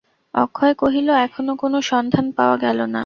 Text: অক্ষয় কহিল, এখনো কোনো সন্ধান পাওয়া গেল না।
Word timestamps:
অক্ষয় 0.33 0.73
কহিল, 0.75 1.07
এখনো 1.25 1.51
কোনো 1.55 1.77
সন্ধান 1.91 2.25
পাওয়া 2.37 2.55
গেল 2.63 2.79
না। 2.87 2.99